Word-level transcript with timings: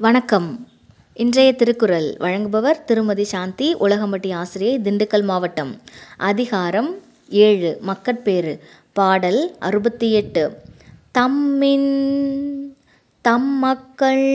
வணக்கம். 0.00 0.68
இன்றைய 1.14 1.52
திருக்குறள் 1.52 2.16
வழங்குபவர் 2.20 2.84
திருமதி 2.84 3.24
சாந்தி 3.24 3.74
உலகம்பட்டி 3.74 4.32
ஆசிரியை 4.32 4.78
திண்டுக்கல் 4.78 5.24
மாவட்டம். 5.24 5.80
அதிகாரம் 6.16 6.98
ஏழு 7.28 7.78
மக்கட்பேறு. 7.80 8.60
பாடல் 8.92 9.56
அறுபத்தி 9.58 10.12
எட்டு 10.12 10.56
தம்மின் 11.18 12.54
தம்மக்கள் 13.28 14.28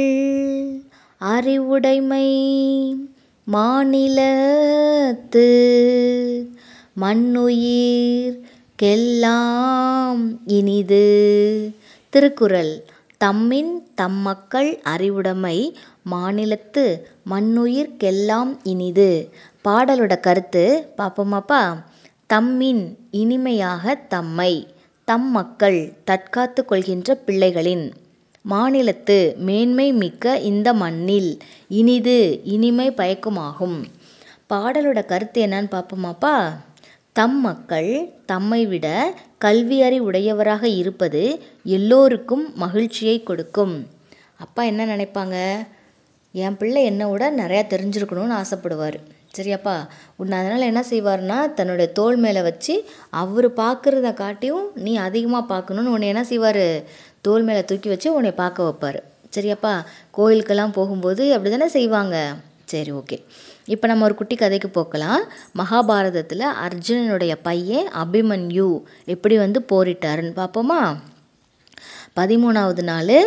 அறிவுடைமை 1.17 2.27
மாநிலத்து 3.51 4.17
மண்ணுயிர் 6.93 8.39
கெல்லாம் 8.81 10.37
இனிது. 10.45 11.05
திருக்குறள். 12.09 12.83
தம்மின் 13.23 13.73
தம்மக்கள் 14.01 14.69
அறிவுடைமை 14.93 15.57
மாநிலத்து 16.11 16.83
மண்ணுயிர்க்கெல்லாம் 17.31 18.51
இனிது. 18.63 19.09
பாடலோட 19.65 20.13
கருத்து 20.19 20.63
பார்ப்போமாப்பா 20.97 21.61
தம்மின் 22.33 22.83
இனிமையாக 23.21 23.95
தம்மை 24.13 24.53
தம் 25.07 25.29
மக்கள் 25.31 25.79
தற்காத்து 26.09 26.61
கொள்கின்ற 26.65 27.17
பிள்ளைகளின். 27.25 27.85
மாநிலத்து 28.45 29.17
மேன்மை 29.47 29.87
மிக்க 29.93 30.35
இந்த 30.51 30.69
மண்ணில் 30.73 31.31
இனிது 31.79 32.17
இனிமை 32.55 32.87
பயக்குமாகும். 32.91 33.77
பாடலோட 34.49 34.99
கருத்து 35.05 35.39
என்னன்னு 35.45 35.73
பார்ப்போமாப்பா 35.75 36.35
தம் 37.17 37.35
மக்கள் 37.39 37.89
தம்மை 38.25 38.59
விட 38.65 38.87
கல்வி 39.37 39.75
அறிவுடையவராக 39.83 40.63
இருப்பது 40.63 41.21
எல்லோருக்கும் 41.77 42.45
மகிழ்ச்சியை 42.55 43.17
கொடுக்கும். 43.23 43.73
அப்பா 44.37 44.61
என்ன 44.63 44.85
நினைப்பாங்க? 44.85 45.35
என் 46.31 46.57
பிள்ளை 46.57 46.83
என்னை 46.83 47.07
விட 47.09 47.25
நிறையா 47.31 47.63
தெரிஞ்சிருக்கணும்னு 47.73 48.35
ஆசைப்படுவார். 48.41 48.97
சரியாப்பா 49.37 49.75
உன்னை 50.15 50.37
அதனால் 50.39 50.69
என்ன 50.71 50.81
செய்வார்னா 50.89 51.37
தன்னுடைய 51.53 51.87
தோள் 51.91 52.15
மேலே 52.15 52.41
வச்சு 52.41 52.73
அவர் 53.09 53.47
பார்க்குறத 53.61 54.13
காட்டியும் 54.13 54.65
நீ 54.85 54.93
அதிகமாக 55.07 55.49
பார்க்கணுன்னு 55.53 55.93
உன்னை 55.95 56.07
என்ன 56.07 56.23
செய்வார்? 56.23 56.65
தோள் 57.21 57.41
மேலே 57.41 57.63
தூக்கி 57.65 57.89
வச்சு 57.89 58.09
உன்னை 58.13 58.31
பார்க்க 58.31 58.67
வைப்பார். 58.69 58.99
சரியாப்பா 59.35 59.75
கோயிலுக்கெல்லாம் 60.17 60.75
போகும்போது 60.79 61.25
அப்படி 61.33 61.51
தானே 61.55 61.69
செய்வாங்க? 61.77 62.17
சரி 62.73 62.91
ஓகே. 62.99 63.17
இப்போ 63.73 63.85
நம்ம 63.89 64.05
ஒரு 64.07 64.15
குட்டி 64.19 64.35
கதைக்கு 64.35 64.69
போக்கலாம் 64.77 65.23
மகாபாரதத்தில் 65.59 66.45
அர்ஜுனனுடைய 66.65 67.33
பையன் 67.47 67.89
அபிமன்யு 68.03 68.69
எப்படி 69.15 69.35
வந்து 69.45 69.61
போரிட்டாருன்னு 69.71 70.33
பார்ப்போமா 70.41 70.81
பதிமூணாவது 72.19 72.83
நாள் 72.91 73.17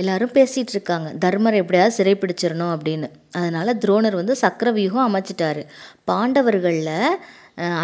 எல்லாரும் 0.00 0.34
பேசிகிட்டு 0.36 0.72
இருக்காங்க. 0.74 1.08
தர்மர் 1.22 1.56
எப்படியாவது 1.60 1.96
சிறைப்பிடிச்சிடணும் 1.98 2.72
அப்படின்னு. 2.74 3.08
அதனால் 3.38 3.78
துரோணர் 3.82 4.18
வந்து 4.20 4.34
சக்கரவியூகம் 4.42 5.06
அமைச்சிட்டாரு. 5.08 5.62
பாண்டவர்களில் 6.10 6.94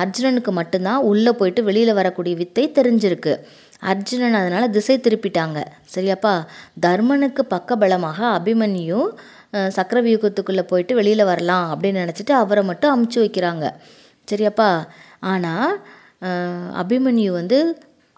அர்ஜுனனுக்கு 0.03 0.53
மட்டும்தான் 0.59 1.07
உள்ளே 1.11 1.33
போயிட்டு 1.39 1.61
வெளியில் 1.69 1.99
வரக்கூடிய 2.01 2.35
வித்தை 2.43 2.65
தெரிஞ்சிருக்கு. 2.79 3.33
அர்ஜுனன் 3.93 4.39
அதனால் 4.41 4.75
திசை 4.77 4.97
திருப்பிட்டாங்க. 5.07 5.61
சரியாப்பா? 5.95 6.35
தர்மனுக்கு 6.87 7.43
பக்கபலமாக 7.55 8.21
சக்கர 9.55 9.73
சக்கரவியூகத்துக்குள்ளே 9.77 10.63
போயிட்டு 10.63 10.95
வெளியில் 10.95 11.25
வரலாம் 11.25 11.67
அப்படின்னு 11.73 12.03
நினச்சிட்டு 12.05 12.33
அவரை 12.33 12.63
மட்டும் 12.65 12.93
அமுச்சு 12.95 13.19
வைக்கிறாங்க. 13.25 13.65
சரியாப்பா? 14.31 14.87
ஆனால் 15.21 15.83
அபிமன்யு 16.83 17.31
வந்து 17.31 17.59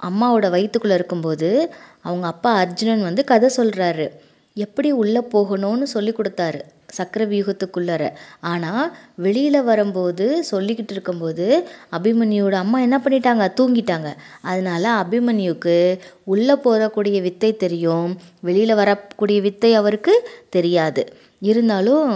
அம்மாவோட 0.01 0.51
வயிற்றுக்குள்ளே 0.51 0.95
இருக்கும்போது 0.95 1.73
அவங்க 2.01 2.27
அப்பா 2.27 2.53
அர்ஜுனன் 2.53 3.03
வந்து 3.03 3.25
கதை 3.25 3.51
சொல்கிறாரு 3.57 4.07
எப்படி 4.55 4.93
உள்ளே 4.93 5.23
போகணும்னு 5.33 5.83
சொல்லி 5.83 6.13
கொடுத்தாரு. 6.13 6.61
சக்கர 6.89 7.25
வியூகத்துக்குள்ளார 7.27 8.13
ஆனால் 8.41 8.97
வெளியில் 9.17 9.63
வரும்போது 9.63 10.45
சொல்லிக்கிட்டு 10.51 10.91
இருக்கும்போது 10.91 11.69
அபிமன்யுவோட 11.93 12.53
அம்மா 12.53 12.81
என்ன 12.81 12.99
பண்ணிட்டாங்க? 13.05 13.45
தூங்கிட்டாங்க. 13.61 14.15
அதனால 14.43 15.05
அபிமன்யுக்கு 15.05 15.99
உள்ளே 16.25 16.55
போகக்கூடிய 16.55 17.21
வித்தை 17.21 17.57
தெரியும். 17.57 18.17
வெளியில் 18.41 18.75
வரக்கூடிய 18.75 19.41
வித்தை 19.41 19.75
அவருக்கு 19.75 20.29
தெரியாது. 20.49 21.05
இருந்தாலும் 21.39 22.11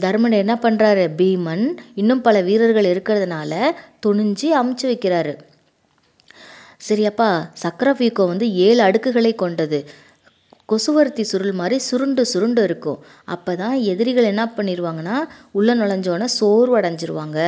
தர்மன் 0.00 0.32
என்ன 0.32 0.54
பண்ணுறாரு 0.62 1.04
பீமன் 1.18 1.64
இன்னும் 1.94 2.20
பல 2.20 2.40
வீரர்கள் 2.40 2.84
இருக்கிறதுனால 2.84 3.52
துணிஞ்சு 4.06 4.48
அமுச்சு 4.60 4.86
வைக்கிறாரு. 4.92 5.34
சரியாப்பா 6.88 7.48
சக்கரவீக்கம் 7.52 8.26
வந்து 8.26 8.54
ஏழு 8.54 8.82
அடுக்குகளை 8.82 9.34
கொண்டது. 9.34 9.84
கொசுவர்த்தி 10.68 11.24
சுருள் 11.30 11.54
மாதிரி 11.60 11.76
சுருண்டு 11.88 12.22
சுருண்டு 12.32 12.62
இருக்கும். 12.68 12.98
அப்போ 13.34 13.52
தான் 13.62 13.76
எதிரிகள் 13.92 14.30
என்ன 14.32 14.44
பண்ணிடுவாங்கன்னா 14.56 15.16
உள்ளே 15.58 15.74
நுழைஞ்சோன்னே 15.80 16.28
சோர்வடைஞ்சிருவாங்க 16.40 17.38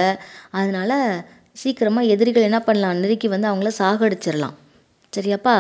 அதனால் 0.61 0.97
சீக்கிரமாக 1.63 2.13
எதிரிகள் 2.15 2.49
என்ன 2.49 2.61
பண்ணலாம்? 2.69 3.01
நெருக்கி 3.03 3.29
வந்து 3.29 3.51
அவங்கள 3.51 3.73
சாகடிச்சிடலாம் 3.79 4.57
சரியாப்பா? 5.13 5.55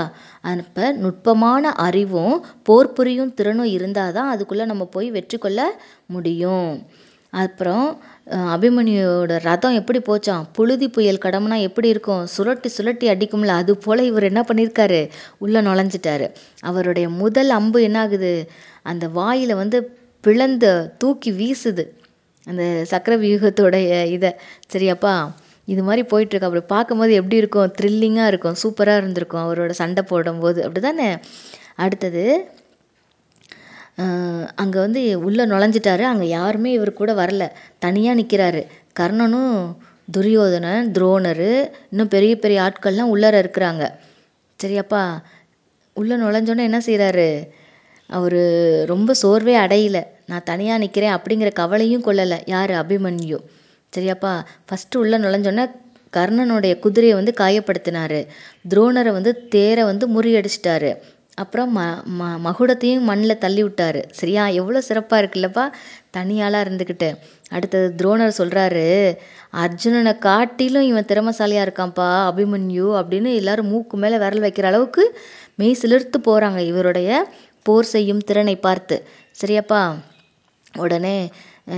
அப்போ 0.50 0.84
நுட்பமான 1.04 1.72
அறிவும் 1.87 2.34
போர் 2.69 2.94
புரியும் 2.97 3.34
திறனும் 3.38 3.70
இருந்தால் 3.76 4.12
தான் 4.19 4.32
அதுக்குள்ளே 4.32 4.65
நம்ம 4.72 4.84
போய் 4.97 5.09
வெற்றி 5.16 5.38
கொள்ள 5.38 5.60
முடியும். 6.15 6.69
அப்புறம் 7.32 7.84
அபிமன்யுவோட 8.54 9.34
ரதம் 9.42 9.76
எப்படி 9.80 10.00
போச்சான் 10.08 10.44
புழுதி 10.52 10.88
புயல் 10.88 11.22
கடமுனா 11.24 11.56
எப்படி 11.60 11.88
இருக்கும்? 11.88 12.22
சுழட்டி 12.36 12.68
சுழட்டி 12.76 13.06
அடிக்கும்ல 13.08 13.54
அது 13.60 13.72
போல் 13.76 14.02
இவர் 14.08 14.28
என்ன 14.30 14.41
பண்ணியிருக்காரு 14.48 15.00
உள்ளே 15.38 15.60
நுழைஞ்சிட்டாரு. 15.60 16.26
அவருடைய 16.62 17.08
முதல் 17.08 17.50
அம்பு 17.50 17.80
என்ன 17.82 18.00
ஆகுது 18.00 18.32
அந்த 18.82 19.08
வாயில் 19.08 19.54
வந்து 19.54 19.80
பிளந்த 20.24 20.94
தூக்கி 20.98 21.30
வீசுது. 21.32 21.84
அந்த 22.46 22.64
சக்கர 22.84 23.14
வியூகத்தோடைய 23.16 23.90
இதை. 24.16 24.30
சரியாப்பா 24.72 25.14
இது 25.64 25.82
மாதிரி 25.82 26.02
போயிட்டுருக்கு. 26.12 26.48
அப்படி 26.48 26.64
பார்க்கும்போது 26.74 27.12
எப்படி 27.12 27.36
இருக்கும்? 27.36 27.72
த்ரில்லிங்காக 27.78 28.30
இருக்கும். 28.32 28.56
சூப்பராக 28.62 29.00
இருந்திருக்கும். 29.02 29.44
அவரோட 29.46 29.70
சண்டை 29.70 30.02
போடும்போது. 30.02 30.58
அப்படி 30.64 30.80
தானே 30.80 31.08
அடுத்தது 31.76 32.24
அங்கே 34.55 34.78
வந்து 34.78 35.00
உள்ளே 35.27 35.44
நுழைஞ்சிட்டாரு. 35.44 36.05
அங்கே 36.12 36.28
யாருமே 36.28 36.72
இவர் 36.72 36.93
கூட 36.93 37.12
வரல. 37.12 37.47
தனியாக 37.78 38.19
நிற்கிறாரு 38.21 38.62
கர்ணனும் 39.00 39.55
துரியோதனன் 40.12 40.93
துரோணர் 40.93 41.49
இன்னும் 41.91 42.09
பெரிய 42.09 42.37
பெரிய 42.37 42.59
ஆட்கள்லாம் 42.62 43.12
உள்ளார 43.15 43.34
இருக்கிறாங்க. 43.43 43.84
சரியாப்பா 44.61 45.03
உள்ளே 45.97 46.15
நுழைஞ்சோன்னே 46.15 46.65
என்ன 46.71 46.81
செய்கிறாரு 46.87 47.28
அவர் 48.11 48.41
ரொம்ப 48.87 49.15
சோர்வே 49.15 49.55
அடையலை. 49.56 50.03
நான் 50.27 50.49
தனியாக 50.50 50.78
நிற்கிறேன் 50.78 51.17
அப்படிங்கிற 51.17 51.53
கவலையும் 51.53 52.05
கொள்ளலை. 52.05 52.38
யார்? 52.47 52.71
அபிமன்யு. 52.71 53.38
சரியாப்பா 53.97 54.32
ஃபஸ்ட்டு 54.67 54.97
உள்ளே 54.97 55.17
நுழைஞ்சோன்னே 55.17 55.65
கர்ணனுடைய 56.17 56.78
குதிரையை 56.78 57.15
வந்து 57.17 57.32
காயப்படுத்தினார். 57.41 58.19
துரோணரை 58.71 59.12
வந்து 59.12 59.32
தேரை 59.49 59.84
வந்து 59.84 60.06
முறியடிச்சிட்டாரு. 60.15 60.91
அப்புறம் 61.34 61.76
ம 61.76 61.80
ம 62.18 62.22
மகுடத்தையும் 62.44 63.06
மண்ணில் 63.08 63.38
தள்ளி 63.38 63.62
விட்டார். 63.62 64.00
சரியா? 64.10 64.46
எவ்வளோ 64.60 64.80
சிறப்பாக 64.80 65.22
இருக்குல்லப்பா. 65.22 65.64
தனியாளாக 66.16 66.64
இருந்துக்கிட்டு 66.66 67.08
அடுத்தது 67.48 67.86
துரோணர் 68.00 68.38
சொல்கிறாரு 68.38 68.84
அர்ஜுனனை 69.62 70.19
காட்டிலும் 70.19 70.82
இவன் 70.82 71.08
திறமசாலியாக 71.08 71.66
இருக்கான்ப்பா 71.66 72.08
அபிமன்யு 72.30 72.88
அப்படின்னு 73.00 73.30
எல்லாரும் 73.34 73.66
மூக்கு 73.66 73.96
மேலே 73.96 74.19
விரல் 74.19 74.40
வைக்கிற 74.40 74.62
அளவுக்கு 74.62 75.04
மெய் 75.54 75.78
சிலிர்த்து 75.82 76.19
போகிறாங்க 76.28 76.58
இவருடைய 76.58 77.10
போர் 77.62 77.84
செய்யும் 77.84 78.24
திறனை 78.24 78.56
பார்த்து. 78.56 78.96
சரியாப்பா? 79.40 79.82
உடனே 80.78 81.16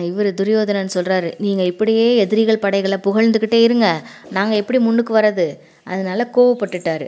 இவர் 0.08 0.34
துரியோதனன் 0.34 0.94
சொல்கிறாரு 0.94 1.28
நீங்கள் 1.38 1.66
இப்படியே 1.66 2.16
எதிரிகள் 2.16 2.58
படைகளை 2.58 2.98
புகழ்ந்துக்கிட்டே 3.04 3.60
இருங்க. 3.62 3.88
நாங்கள் 4.30 4.58
எப்படி 4.58 4.78
முன்னுக்கு 4.78 5.12
வர்றது 5.18 5.46
அதனால 5.84 6.28
கோவப்பட்டுட்டார். 6.36 7.06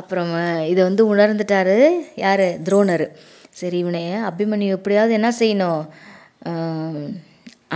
அப்புறம் 0.00 0.34
இதை 0.72 0.80
வந்து 0.88 1.02
உணர்ந்துட்டார் 1.12 1.76
யார்? 2.24 2.46
துரோணர். 2.66 3.06
சரி 3.60 3.78
இவனை 3.84 4.02
அபிமன்யு 4.30 4.74
எப்படியாவது 4.76 5.12
என்ன 5.18 5.28
செய்யணும்? 5.40 5.82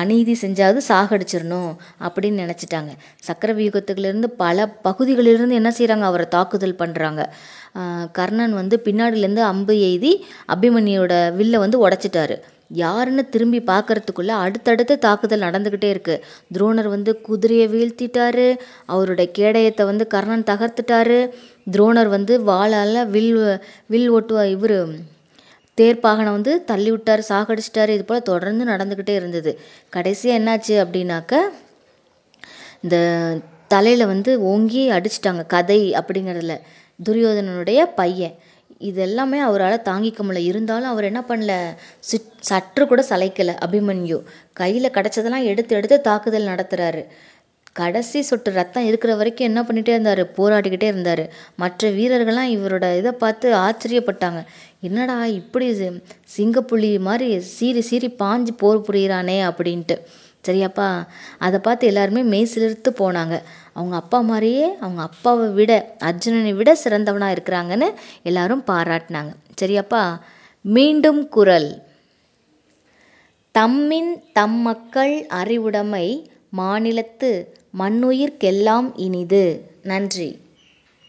அநீதி 0.01 0.35
செஞ்சாவது 0.43 0.81
சாகடிச்சிடணும் 0.89 1.71
அப்படின்னு 2.07 2.43
நினச்சிட்டாங்க. 2.45 2.93
சக்கரவியூகத்துலேருந்து 3.29 4.29
பல 4.43 4.67
பகுதிகளிலிருந்து 4.87 5.59
என்ன 5.61 5.71
செய்கிறாங்க 5.79 6.07
அவரை 6.11 6.27
தாக்குதல் 6.37 6.81
பண்ணுறாங்க 6.83 7.23
கர்ணன் 8.19 8.55
வந்து 8.61 8.77
பின்னாடிலேருந்து 8.87 9.43
அம்பு 9.51 9.75
எய்தி 9.89 10.13
அபிமன்யோட 10.55 11.13
வில்லை 11.39 11.59
வந்து 11.65 11.79
உடச்சிட்டாரு. 11.87 12.37
யாருன்னு 12.81 13.23
திரும்பி 13.35 13.61
பார்க்கறதுக்குள்ளே 13.71 14.35
அடுத்தடுத்து 14.45 14.95
தாக்குதல் 15.05 15.47
நடந்துக்கிட்டே 15.47 15.89
இருக்குது 15.95 16.23
துரோணர் 16.55 16.89
வந்து 16.95 17.13
குதிரையை 17.29 17.67
வீழ்த்திட்டாரு. 17.75 18.49
அவருடைய 18.93 19.29
கேடயத்தை 19.39 19.85
வந்து 19.91 20.05
கர்ணன் 20.15 20.49
தகர்த்துட்டாரு. 20.51 21.19
துரோணர் 21.73 22.09
வந்து 22.09 22.41
வாளால் 22.41 23.07
வில் 23.07 23.61
வில் 23.87 24.13
ஓட்டுவா 24.13 24.45
இவர் 24.51 24.79
தேர்ப்பாகனை 25.81 26.31
வந்து 26.31 26.65
தள்ளி 26.65 26.91
விட்டார் 26.91 27.27
சாகடிச்சிட்டார். 27.29 27.89
இது 27.89 28.05
போல் 28.05 28.23
தொடர்ந்து 28.23 28.65
நடந்துக்கிட்டே 28.65 29.15
இருந்தது. 29.15 29.61
கடைசியாக 29.89 30.41
என்னாச்சு 30.41 30.75
அப்படின்னாக்க 30.85 31.35
இந்த 32.83 32.97
தலையில் 33.69 34.07
வந்து 34.07 34.43
ஓங்கி 34.43 34.91
அடிச்சிட்டாங்க. 34.91 35.47
கதை 35.47 35.93
அப்படிங்கிறதுல. 35.93 36.55
துரியோதனனுடைய 37.09 37.81
பையன். 37.95 38.35
இது 38.79 39.01
எல்லாமே 39.01 39.39
அவரால் 39.39 39.83
தாங்கிக்க 39.85 40.21
முடியல. 40.23 40.37
இருந்தாலும் 40.37 40.89
அவர் 40.89 41.05
என்ன 41.05 41.25
பண்ணல? 41.29 41.53
சிற் 42.01 42.31
சற்று 42.41 42.87
கூட 42.87 43.05
சளைக்கலை. 43.09 43.55
அபிமன்யு. 43.67 44.19
கையில் 44.53 44.91
கிடச்சதெல்லாம் 44.91 45.45
எடுத்து 45.45 45.77
எடுத்து 45.77 46.01
தாக்குதல் 46.01 46.47
நடத்துகிறாரு 46.47 47.03
கடைசி 47.73 48.23
சொட்டு 48.23 48.53
ரத்தம் 48.53 48.87
இருக்கிற 48.87 49.15
வரைக்கும் 49.15 49.47
என்ன 49.47 49.63
பண்ணிகிட்டே 49.63 49.89
இருந்தார்? 49.89 50.33
போராடிக்கிட்டே 50.33 50.83
இருந்தார். 50.83 51.31
மற்ற 51.57 51.91
வீரர்கள்லாம் 51.91 52.59
இவரோட 52.59 52.97
இதை 52.97 53.13
பார்த்து 53.13 53.55
ஆச்சரியப்பட்டாங்க. 53.55 54.45
என்னடா 54.81 55.27
இப்படி 55.27 55.71
சி- 55.71 56.03
சிங்கப்புலி 56.37 57.01
மாதிரி 57.01 57.41
சீறி 57.41 57.81
சீறி 57.81 58.09
பாஞ்சு 58.09 58.49
போர் 58.57 58.81
புரியிறானே 58.81 59.53
அப்படின்ட்டு. 59.53 59.99
சரியாப்பா. 60.49 61.07
அதை 61.39 61.59
பார்த்து 61.59 61.87
எல்லாருமே 61.87 62.23
மெய் 62.23 62.49
சிலிர்த்து 62.55 62.89
போனாங்க. 62.99 63.43
அவங்க 63.73 63.97
அப்பா 63.97 64.21
மாதிரியே 64.21 64.77
அவங்க 64.81 65.03
அப்பாவை 65.03 65.49
விட 65.49 65.97
அர்ஜுனனை 66.05 66.55
விட 66.55 66.79
சிறந்தவனாக 66.85 67.37
இருக்கிறாங்கன்னு 67.37 67.95
எல்லாரும் 68.23 68.65
பாராட்டினாங்க. 68.67 69.33
சரியாப்பா. 69.63 70.19
மீண்டும் 70.61 71.29
குரல். 71.29 71.83
தம்மின் 73.59 74.23
தம் 74.33 74.59
மக்கள் 74.59 75.27
அறிவுடைமை 75.27 76.31
மாநிலத்து 76.59 77.47
மண்ணுயிர்க்கெல்லாம் 77.79 78.93
இனிது. 78.97 79.71
நன்றி. 79.83 80.39